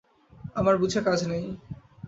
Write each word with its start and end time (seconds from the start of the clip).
আমার 0.55 0.75
বুঝে 0.77 0.99
কাজ 1.01 1.19
নেই। 1.27 1.43